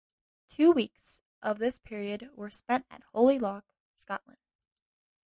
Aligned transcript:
Two 0.49 0.71
weeks 0.71 1.21
of 1.43 1.59
this 1.59 1.77
period 1.77 2.31
were 2.33 2.49
spent 2.49 2.87
at 2.89 3.03
Holy 3.13 3.37
Loch, 3.37 3.65
Scotland. 3.93 4.39